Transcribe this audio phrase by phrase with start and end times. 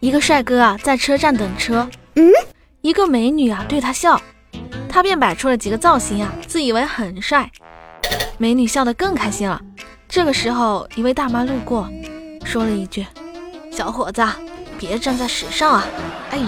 [0.00, 2.30] 一个帅哥啊，在车站等车，嗯，
[2.82, 4.20] 一个美女啊对他笑，
[4.88, 7.50] 他便摆出了几个造型啊，自以为很帅。
[8.38, 9.60] 美女笑得更开心了。
[10.08, 11.88] 这个时候，一位大妈路过，
[12.44, 13.04] 说了一句
[13.70, 14.24] ：“小伙子，
[14.78, 15.86] 别站在屎上啊！”
[16.30, 16.46] 哎呀！